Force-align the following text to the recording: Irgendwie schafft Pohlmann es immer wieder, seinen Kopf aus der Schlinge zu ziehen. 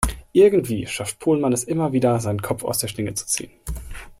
Irgendwie 0.33 0.87
schafft 0.87 1.19
Pohlmann 1.19 1.53
es 1.53 1.63
immer 1.63 1.91
wieder, 1.93 2.19
seinen 2.19 2.41
Kopf 2.41 2.63
aus 2.63 2.79
der 2.79 2.87
Schlinge 2.87 3.13
zu 3.13 3.27
ziehen. 3.27 3.51